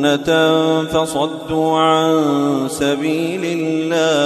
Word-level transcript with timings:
جنة 0.00 0.82
فصدوا 0.82 1.78
عن 1.78 2.68
سبيل 2.68 3.40
الله 3.44 4.22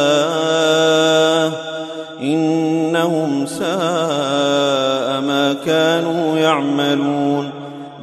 إنهم 2.21 3.47
ساء 3.47 5.21
ما 5.21 5.57
كانوا 5.67 6.39
يعملون 6.39 7.51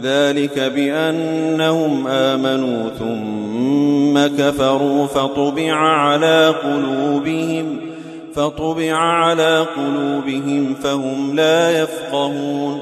ذلك 0.04 0.60
بأنهم 0.60 2.08
آمنوا 2.08 2.90
ثم 3.00 4.28
كفروا 4.38 5.08
فطبع 5.08 5.74
على 5.74 6.56
قلوبهم 6.64 7.78
فطبع 8.36 8.94
على 8.96 9.66
قلوبهم 9.76 10.76
فهم 10.84 11.36
لا 11.36 11.82
يفقهون 11.82 12.82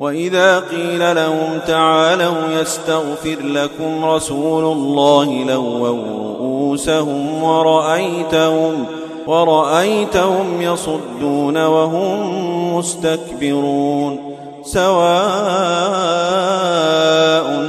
وإذا 0.00 0.60
قيل 0.60 1.16
لهم 1.16 1.58
تعالوا 1.66 2.60
يستغفر 2.60 3.36
لكم 3.42 4.04
رسول 4.04 4.64
الله 4.64 5.44
لووا 5.44 5.88
رؤوسهم 5.88 7.42
ورأيتهم 7.42 8.86
ورأيتهم 9.26 10.62
يصدون 10.62 11.64
وهم 11.64 12.76
مستكبرون 12.76 14.34
سواء 14.64 15.00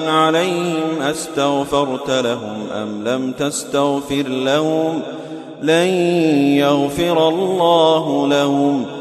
عليهم 0.07 1.01
أستغفرت 1.01 2.09
لهم 2.09 2.67
أم 2.73 3.03
لم 3.07 3.31
تستغفر 3.31 4.27
لهم 4.27 5.01
لن 5.61 5.88
يغفر 6.57 7.29
الله 7.29 8.27
لهم 8.27 9.00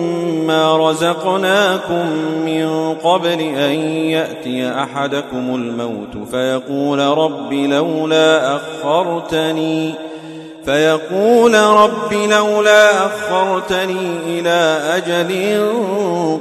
رزقناكم 0.91 2.05
من 2.45 2.93
قبل 3.03 3.41
أن 3.41 3.73
يأتي 4.09 4.69
أحدكم 4.69 5.55
الموت 5.55 6.27
فيقول 6.31 6.99
رب 6.99 7.53
لولا 7.53 8.55
أخرتني 8.55 9.93
فيقول 10.65 11.53
رب 11.55 12.13
لولا 12.13 13.05
أخرتني 13.05 14.17
إلى 14.27 14.79
أجل 14.95 15.61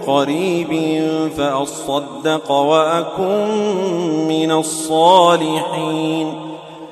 قريب 0.07 1.03
فأصدق 1.37 2.51
وأكن 2.51 3.49
من 4.29 4.53
الصالحين. 4.53 6.50